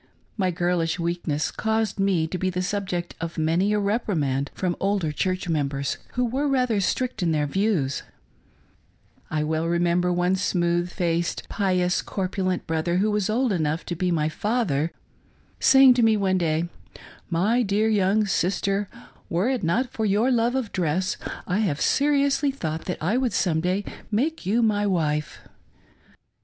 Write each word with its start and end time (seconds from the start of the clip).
My 0.35 0.49
girlish 0.49 0.97
weakness 0.97 1.51
caused 1.51 1.99
me 1.99 2.25
to 2.29 2.39
be 2.39 2.49
the 2.49 2.63
subject 2.63 3.13
of 3.21 3.37
many 3.37 3.71
a 3.71 3.77
reprimand 3.77 4.49
from 4.55 4.75
older 4.79 5.11
church 5.11 5.47
members, 5.47 5.99
who 6.13 6.25
were 6.25 6.47
rather 6.47 6.81
strict 6.81 7.21
in 7.21 7.31
their 7.31 7.45
views, 7.45 8.01
I 9.29 9.43
well 9.43 9.67
remember 9.67 10.11
one 10.11 10.35
smooth 10.37 10.89
faced, 10.89 11.47
pious, 11.49 12.01
corpulent 12.01 12.65
brother 12.65 12.97
who 12.97 13.11
was 13.11 13.29
old 13.29 13.51
enough 13.53 13.85
to 13.85 13.95
be 13.95 14.09
my 14.09 14.27
father, 14.27 14.91
saying 15.59 15.93
to 15.93 16.01
me 16.01 16.17
one 16.17 16.39
day:" 16.39 16.67
My 17.29 17.61
dear 17.61 17.87
young 17.87 18.25
sister, 18.25 18.89
were 19.29 19.49
it 19.49 19.61
not 19.61 19.91
for 19.91 20.07
your 20.07 20.31
love 20.31 20.55
of 20.55 20.71
dress, 20.71 21.15
I 21.45 21.59
have 21.59 21.79
seriously 21.79 22.49
thought 22.49 22.85
that 22.85 22.97
I 23.01 23.17
would 23.17 23.33
some 23.33 23.61
day 23.61 23.85
make 24.09 24.47
you 24.47 24.63
my' 24.63 24.87
wife." 24.87 25.41